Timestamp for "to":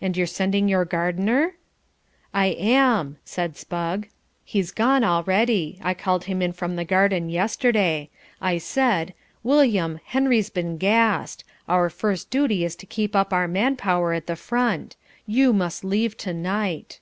12.74-12.86, 16.16-16.34